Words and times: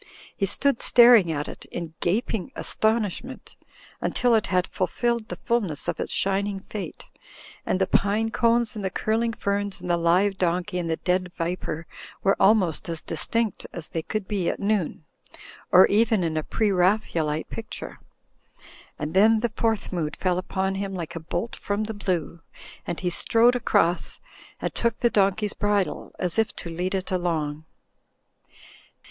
He 0.35 0.47
stood 0.47 0.81
staring 0.81 1.31
at 1.31 1.47
it 1.47 1.65
in 1.65 1.93
gaping 1.99 2.51
astonish 2.55 3.23
ment, 3.23 3.55
until 4.01 4.33
it 4.33 4.47
had 4.47 4.65
fulfilled 4.65 5.27
the 5.27 5.35
fulness 5.35 5.87
of 5.87 5.99
its 5.99 6.11
shining 6.11 6.59
fate; 6.59 7.05
and 7.67 7.79
the 7.79 7.85
pine 7.85 8.31
cones 8.31 8.75
and 8.75 8.83
the 8.83 8.89
curiing 8.89 9.31
ferns 9.33 9.79
and 9.79 9.87
the 9.91 9.97
live 9.97 10.39
donkey 10.39 10.79
and 10.79 10.89
the 10.89 10.95
dead 10.97 11.31
viper 11.35 11.85
were 12.23 12.35
almost 12.39 12.89
as 12.89 13.03
distinct 13.03 13.67
as 13.73 13.89
they 13.89 14.01
could 14.01 14.27
be 14.27 14.49
at 14.49 14.59
noon, 14.59 15.05
or 15.71 15.85
in 15.85 16.35
a 16.35 16.41
Preraphaelite 16.41 17.49
pic 17.51 17.69
ture. 17.69 17.99
And 18.97 19.13
then 19.13 19.41
the 19.41 19.49
Fourth 19.49 19.93
Mood 19.93 20.15
fell 20.17 20.39
upon 20.39 20.73
him 20.73 20.95
like 20.95 21.15
a 21.15 21.19
bolt 21.19 21.55
from 21.55 21.83
the 21.83 21.93
blue, 21.93 22.39
and 22.87 22.99
he 22.99 23.11
strode 23.11 23.55
across 23.55 24.19
and 24.59 24.73
took 24.73 24.99
the 25.01 25.11
donkey's 25.11 25.53
bridle, 25.53 26.11
as 26.17 26.39
if 26.39 26.55
to 26.55 26.71
lead 26.71 26.95
it 26.95 27.11
along. 27.11 27.65